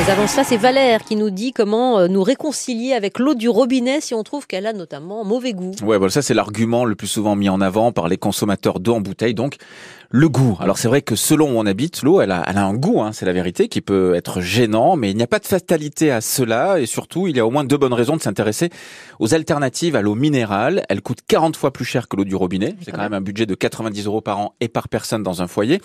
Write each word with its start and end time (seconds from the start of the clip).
Mais 0.00 0.10
avant 0.10 0.26
cela, 0.26 0.44
c'est 0.44 0.56
Valère 0.56 1.04
qui 1.04 1.14
nous 1.14 1.28
dit 1.28 1.52
comment 1.52 1.98
euh, 1.98 2.08
nous 2.08 2.22
réconcilier 2.22 2.94
avec 2.94 3.18
l'eau 3.18 3.34
du 3.34 3.50
robinet 3.50 4.00
si 4.00 4.14
on 4.14 4.22
trouve 4.22 4.46
qu'elle 4.46 4.66
a 4.66 4.72
notamment 4.72 5.24
mauvais 5.26 5.52
goût. 5.52 5.72
Ouais, 5.82 5.98
voilà, 5.98 6.10
ça 6.10 6.22
c'est 6.22 6.32
l'argument 6.32 6.86
le 6.86 6.94
plus 6.94 7.06
souvent 7.06 7.36
mis 7.36 7.50
en 7.50 7.60
avant 7.60 7.92
par 7.92 8.08
les 8.08 8.16
consommateurs 8.16 8.80
d'eau 8.80 8.94
en 8.94 9.02
bouteille. 9.02 9.34
Donc, 9.34 9.58
le 10.12 10.28
goût. 10.28 10.58
Alors 10.60 10.76
c'est 10.76 10.88
vrai 10.88 11.02
que 11.02 11.14
selon 11.14 11.52
où 11.52 11.58
on 11.60 11.66
habite, 11.66 12.02
l'eau, 12.02 12.20
elle 12.20 12.32
a, 12.32 12.42
elle 12.48 12.58
a 12.58 12.64
un 12.64 12.74
goût, 12.74 13.00
hein, 13.00 13.12
c'est 13.12 13.26
la 13.26 13.32
vérité, 13.32 13.68
qui 13.68 13.80
peut 13.80 14.14
être 14.14 14.40
gênant, 14.40 14.96
mais 14.96 15.10
il 15.10 15.16
n'y 15.16 15.22
a 15.22 15.28
pas 15.28 15.38
de 15.38 15.46
fatalité 15.46 16.10
à 16.10 16.20
cela, 16.20 16.80
et 16.80 16.86
surtout, 16.86 17.28
il 17.28 17.36
y 17.36 17.40
a 17.40 17.46
au 17.46 17.50
moins 17.50 17.62
deux 17.62 17.76
bonnes 17.76 17.92
raisons 17.92 18.16
de 18.16 18.22
s'intéresser 18.22 18.70
aux 19.20 19.34
alternatives 19.34 19.94
à 19.94 20.02
l'eau 20.02 20.16
minérale. 20.16 20.84
Elle 20.88 21.00
coûte 21.00 21.18
40 21.28 21.56
fois 21.56 21.72
plus 21.72 21.84
cher 21.84 22.08
que 22.08 22.16
l'eau 22.16 22.24
du 22.24 22.34
robinet. 22.34 22.74
C'est 22.84 22.90
quand 22.90 23.02
même 23.02 23.14
un 23.14 23.20
budget 23.20 23.46
de 23.46 23.54
90 23.54 24.06
euros 24.06 24.20
par 24.20 24.40
an 24.40 24.54
et 24.60 24.68
par 24.68 24.88
personne 24.88 25.22
dans 25.22 25.42
un 25.42 25.46
foyer. 25.46 25.80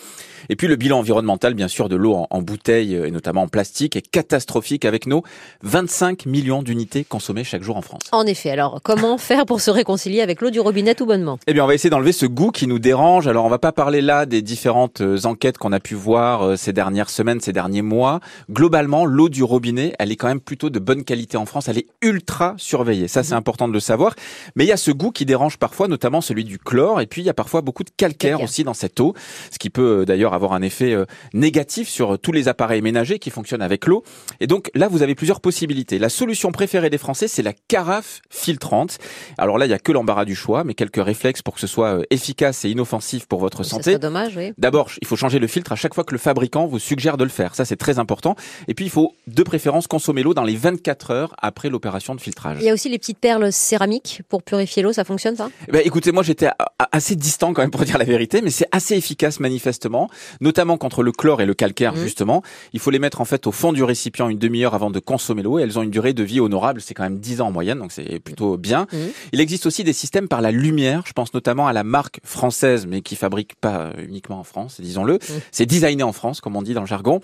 Et 0.50 0.56
puis 0.56 0.68
le 0.68 0.76
bilan 0.76 1.00
environnemental, 1.00 1.54
bien 1.54 1.68
sûr, 1.68 1.88
de 1.88 1.96
l'eau 1.96 2.16
en, 2.16 2.28
en 2.32 2.42
bouteille 2.42 2.96
et 2.96 3.12
notamment 3.12 3.44
en 3.44 3.48
plastique 3.48 3.96
est 3.96 4.05
catastrophique 4.12 4.86
avec 4.86 5.08
nos 5.08 5.24
25 5.64 6.26
millions 6.26 6.62
d'unités 6.64 7.04
consommées 7.04 7.44
chaque 7.44 7.64
jour 7.64 7.78
en 7.78 7.82
France. 7.82 8.02
En 8.12 8.26
effet, 8.26 8.50
alors 8.50 8.80
comment 8.84 9.18
faire 9.18 9.46
pour 9.46 9.62
se 9.62 9.72
réconcilier 9.72 10.22
avec 10.22 10.42
l'eau 10.42 10.50
du 10.50 10.60
robinet 10.60 10.96
tout 10.96 11.06
bonnement? 11.06 11.40
Eh 11.48 11.54
bien, 11.54 11.64
on 11.64 11.68
va 11.68 11.74
essayer 11.74 11.90
d'enlever 11.90 12.12
ce 12.12 12.26
goût 12.26 12.52
qui 12.52 12.68
nous 12.68 12.80
dérange. 12.80 13.28
Alors, 13.28 13.46
on 13.46 13.50
va 13.50 13.60
pas 13.60 13.72
parler 13.72 14.02
là 14.02 14.26
des 14.26 14.42
différentes 14.42 15.02
euh, 15.02 15.18
enquêtes 15.26 15.58
qu'on 15.58 15.72
a 15.72 15.80
pu 15.80 15.96
voir 15.96 16.44
euh, 16.44 16.56
ces 16.56 16.74
dernières 16.74 17.10
semaines, 17.10 17.40
ces 17.42 17.54
derniers 17.54 17.82
mois. 17.82 18.20
Globalement, 18.52 19.06
l'eau 19.06 19.30
du 19.30 19.44
robinet, 19.44 19.94
elle 20.00 20.12
est 20.12 20.16
quand 20.16 20.28
même 20.28 20.40
plutôt 20.42 20.70
de 20.70 20.80
bonne 20.80 21.04
qualité 21.04 21.38
en 21.38 21.46
France. 21.46 21.68
Elle 21.68 21.78
est 21.78 21.88
ultra 22.02 22.54
surveillée. 22.58 23.08
Ça, 23.08 23.24
c'est 23.24 23.32
Mhm. 23.34 23.38
important 23.40 23.68
de 23.68 23.74
le 23.74 23.80
savoir. 23.80 24.16
Mais 24.56 24.66
il 24.66 24.68
y 24.68 24.72
a 24.72 24.78
ce 24.78 24.92
goût 24.92 25.12
qui 25.12 25.26
dérange 25.26 25.58
parfois, 25.58 25.88
notamment 25.88 26.22
celui 26.22 26.44
du 26.44 26.60
chlore. 26.60 27.02
Et 27.02 27.08
puis, 27.08 27.22
il 27.22 27.26
y 27.26 27.30
a 27.30 27.34
parfois 27.34 27.62
beaucoup 27.62 27.84
de 27.84 27.90
calcaire, 27.96 28.32
Calcaire. 28.32 28.44
aussi 28.44 28.64
dans 28.64 28.74
cette 28.74 29.00
eau, 29.00 29.14
ce 29.52 29.58
qui 29.60 29.70
peut 29.70 30.02
euh, 30.02 30.06
d'ailleurs 30.06 30.34
avoir 30.34 30.54
un 30.54 30.62
effet 30.62 30.96
négatif 31.34 31.90
sur 31.90 32.18
tous 32.20 32.32
les 32.32 32.48
appareils 32.48 32.82
ménagers 32.82 33.20
qui 33.20 33.30
fonctionnent 33.30 33.62
avec 33.62 33.86
l'eau. 33.88 33.95
Et 34.40 34.48
donc 34.48 34.70
là, 34.76 34.88
vous 34.88 35.02
avez 35.04 35.16
plusieurs 35.16 35.42
possibilités. 35.42 36.00
La 36.00 36.10
solution 36.10 36.52
préférée 36.52 36.90
des 36.90 36.98
Français, 36.98 37.28
c'est 37.28 37.44
la 37.44 37.54
carafe 37.68 38.22
filtrante. 38.30 38.98
Alors 39.38 39.58
là, 39.58 39.66
il 39.66 39.70
y 39.70 39.74
a 39.74 39.80
que 39.80 39.92
l'embarras 39.92 40.26
du 40.26 40.36
choix, 40.36 40.64
mais 40.64 40.74
quelques 40.74 41.04
réflexes 41.04 41.42
pour 41.42 41.54
que 41.56 41.60
ce 41.60 41.68
soit 41.68 42.00
euh, 42.00 42.04
efficace 42.10 42.66
et 42.66 42.70
inoffensif 42.70 43.28
pour 43.28 43.40
votre 43.40 43.64
santé. 43.64 43.84
serait 43.92 44.00
dommage, 44.00 44.34
oui. 44.38 44.54
D'abord, 44.58 44.90
il 45.02 45.08
faut 45.08 45.16
changer 45.16 45.40
le 45.40 45.48
filtre 45.48 45.72
à 45.72 45.76
chaque 45.76 45.94
fois 45.94 46.04
que 46.04 46.12
le 46.14 46.18
fabricant 46.20 46.66
vous 46.68 46.80
suggère 46.80 47.18
de 47.18 47.24
le 47.24 47.30
faire. 47.30 47.56
Ça, 47.56 47.66
c'est 47.66 47.76
très 47.78 48.00
important. 48.00 48.36
Et 48.68 48.74
puis, 48.74 48.86
il 48.86 48.92
faut 48.92 49.14
de 49.28 49.44
préférence 49.44 49.88
consommer 49.88 50.24
l'eau 50.24 50.34
dans 50.34 50.44
les 50.44 50.56
24 50.56 51.12
heures 51.12 51.36
après 51.42 51.70
l'opération 51.70 52.16
de 52.16 52.22
filtrage. 52.22 52.58
Il 52.60 52.66
y 52.66 52.70
a 52.70 52.74
aussi 52.74 52.90
les 52.90 53.00
petites 53.00 53.20
perles 53.20 53.52
céramiques 53.52 54.22
pour 54.30 54.44
purifier 54.44 54.84
l'eau, 54.84 54.94
ça 54.94 55.04
fonctionne 55.04 55.36
ça? 55.36 55.50
Eh 55.68 55.72
ben, 55.72 55.82
écoutez, 55.86 56.12
moi 56.12 56.24
j'étais 56.24 56.48
a- 56.48 56.56
assez 56.92 57.16
distant 57.16 57.54
quand 57.54 57.62
même 57.62 57.72
pour 57.72 57.82
dire 57.86 57.98
la 57.98 58.06
vérité, 58.06 58.42
mais 58.42 58.50
c'est 58.50 58.68
assez 58.72 58.96
efficace 58.96 59.40
manifestement, 59.40 60.10
notamment 60.42 60.78
contre 60.78 61.04
le 61.04 61.12
chlore 61.12 61.42
et 61.42 61.46
le 61.46 61.54
calcaire 61.54 61.94
Mhm. 61.94 62.04
justement. 62.04 62.42
Il 62.74 62.80
faut 62.80 62.92
les 62.92 63.00
mettre 63.00 63.22
en 63.22 63.26
fait 63.26 63.48
au 63.48 63.52
fond 63.52 63.74
du 63.74 63.84
récipient 63.86 64.30
une 64.30 64.38
demi-heure 64.38 64.74
avant 64.74 64.92
de 64.92 65.00
consommer 65.00 65.44
l'eau. 65.44 65.60
et 65.60 65.64
Elles 65.64 65.80
ont 65.80 65.84
une 65.84 65.92
durée 65.92 66.14
de 66.14 66.24
vie 66.24 66.40
honorable, 66.40 66.82
c'est 66.82 66.94
quand 66.94 67.04
même 67.04 67.20
10 67.20 67.42
ans 67.42 67.48
en 67.48 67.52
moyenne, 67.52 67.80
donc 67.80 67.92
c'est 67.92 68.20
plutôt 68.20 68.58
bien. 68.58 68.88
Mhm. 68.92 69.00
Il 69.34 69.40
existe 69.40 69.66
aussi 69.66 69.84
des 69.84 69.94
systèmes 69.94 70.28
par 70.28 70.42
la 70.42 70.52
lumière. 70.52 71.04
Je 71.06 71.14
pense 71.14 71.34
notamment 71.34 71.68
à 71.68 71.74
la 71.74 71.84
marque 71.84 72.20
française, 72.24 72.86
mais 72.88 73.02
qui 73.02 73.16
fabrique 73.16 73.56
pas 73.56 73.78
euh, 73.78 73.92
uniquement 74.08 74.40
en 74.40 74.44
France, 74.44 74.80
disons-le. 74.82 75.20
C'est 75.52 75.66
designé 75.66 76.04
en 76.04 76.14
France, 76.14 76.42
comme 76.42 76.56
on 76.56 76.62
dit 76.62 76.74
dans 76.74 76.82
le 76.82 76.88
jargon. 76.88 77.20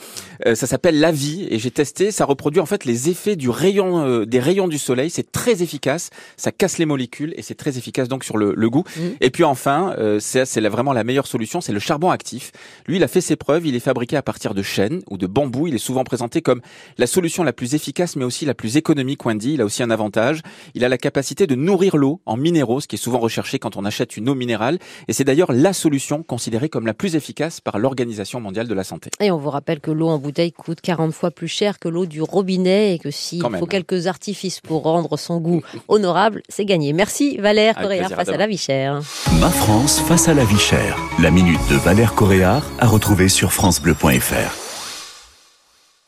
Euh, 0.45 0.56
ça 0.56 0.67
s'appelle 0.67 1.00
La 1.00 1.12
Vie 1.12 1.48
et 1.50 1.59
j'ai 1.59 1.72
testé. 1.72 2.12
Ça 2.12 2.26
reproduit 2.26 2.62
en 2.62 2.66
fait 2.66 2.86
les 2.86 3.09
effets 3.09 3.36
du 3.36 3.50
rayon, 3.50 4.06
euh, 4.06 4.26
des 4.26 4.39
rayons 4.39 4.67
du 4.67 4.77
soleil. 4.77 5.10
C'est 5.10 5.32
très 5.32 5.64
efficace. 5.64 6.10
Ça 6.38 6.52
casse 6.52 6.77
les 6.77 6.86
molécules 6.86 7.33
et 7.38 7.42
c'est 7.42 7.55
très 7.55 7.77
efficace 7.77 8.08
donc 8.08 8.23
sur 8.23 8.38
le, 8.38 8.54
le 8.55 8.70
goût. 8.70 8.83
Et 9.20 9.30
puis 9.30 9.44
enfin, 9.44 9.94
euh, 9.98 10.20
c'est 10.20 10.60
vraiment 10.67 10.94
la 10.94 11.04
meilleure 11.04 11.27
solution, 11.27 11.61
c'est 11.61 11.73
le 11.73 11.80
charbon 11.80 12.10
actif. 12.10 12.52
Lui, 12.88 12.98
il 12.98 13.04
a 13.04 13.08
fait 13.08 13.21
ses 13.21 13.36
preuves. 13.36 13.66
Il 13.66 13.76
est 13.76 13.80
fabriqué 13.80 14.16
à 14.17 14.21
partir 14.21 14.54
de 14.54 14.61
chêne 14.61 15.02
ou 15.10 15.17
de 15.17 15.27
bambou. 15.27 15.67
Il 15.67 15.76
est 15.76 15.80
souvent 15.80 16.04
présenté 16.04 16.40
comme 16.41 16.61
la 16.97 17.07
solution 17.07 17.43
la 17.43 17.53
plus 17.53 17.75
efficace, 17.75 18.15
mais 18.15 18.25
aussi 18.25 18.45
la 18.45 18.53
plus 18.53 18.77
économique. 18.77 19.25
Wendy, 19.25 19.53
il 19.53 19.61
a 19.61 19.65
aussi 19.65 19.83
un 19.83 19.89
avantage. 19.91 20.41
Il 20.75 20.83
a 20.83 20.89
la 20.89 20.97
capacité 20.97 21.47
de 21.47 21.55
nourrir 21.55 21.97
l'eau 21.97 22.21
en 22.25 22.37
minéraux, 22.37 22.81
ce 22.81 22.87
qui 22.87 22.95
est 22.95 22.99
souvent 22.99 23.19
recherché 23.19 23.59
quand 23.59 23.77
on 23.77 23.85
achète 23.85 24.17
une 24.17 24.29
eau 24.29 24.35
minérale. 24.35 24.79
Et 25.07 25.13
c'est 25.13 25.23
d'ailleurs 25.23 25.52
la 25.52 25.73
solution 25.73 26.23
considérée 26.23 26.69
comme 26.69 26.85
la 26.85 26.93
plus 26.93 27.15
efficace 27.15 27.61
par 27.61 27.79
l'Organisation 27.79 28.39
mondiale 28.39 28.67
de 28.67 28.73
la 28.73 28.83
santé. 28.83 29.09
Et 29.19 29.31
on 29.31 29.37
vous 29.37 29.49
rappelle 29.49 29.79
que 29.79 29.91
l'eau 29.91 30.09
en 30.09 30.17
bouteille 30.17 30.52
coûte 30.52 30.81
40 30.81 31.13
fois 31.13 31.31
plus 31.31 31.47
cher 31.47 31.79
que 31.79 31.87
l'eau 31.87 32.05
du 32.05 32.21
robinet 32.21 32.95
et 32.95 32.99
que 32.99 33.11
s'il 33.11 33.41
faut 33.41 33.49
même. 33.49 33.67
quelques 33.67 34.08
artifices 34.08 34.59
pour 34.59 34.83
rendre 34.83 35.17
son 35.17 35.39
goût 35.39 35.61
honorable, 35.87 36.41
c'est 36.49 36.65
gagné. 36.65 36.93
Merci 36.93 37.37
Valère 37.37 37.77
Avec 37.77 38.02
à 38.02 38.09
face 38.09 38.19
à 38.19 38.23
demain. 38.25 38.37
la 38.37 38.47
vie 38.47 38.58
chère. 38.58 39.02
Ma 39.39 39.49
France 39.49 39.99
face 40.02 40.27
à 40.27 40.33
la 40.33 40.45
vie 40.45 40.58
chère. 40.59 40.97
La 41.19 41.31
minute 41.31 41.59
de 41.69 41.75
Valère 41.75 42.13
Coréard 42.15 42.65
à 42.79 42.87
retrouver 42.87 43.29
sur 43.29 43.52
francebleu.fr. 43.53 44.61